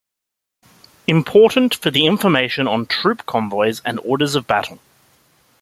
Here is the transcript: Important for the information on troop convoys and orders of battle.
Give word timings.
Important 1.05 1.75
for 1.75 1.91
the 1.91 2.07
information 2.07 2.67
on 2.67 2.87
troop 2.87 3.27
convoys 3.27 3.81
and 3.85 3.99
orders 3.99 4.33
of 4.33 4.47
battle. 4.47 4.79